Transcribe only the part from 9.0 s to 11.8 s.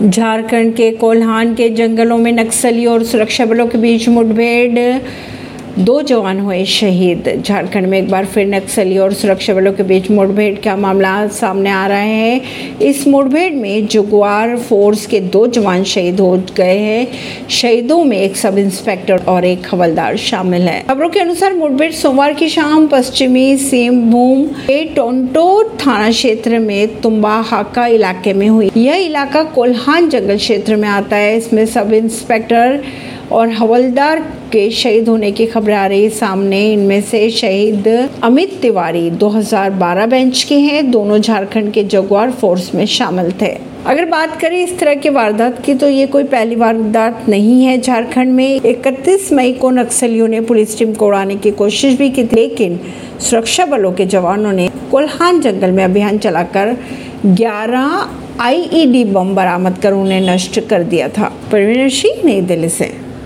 सुरक्षा बलों के बीच मुठभेड़ का मामला सामने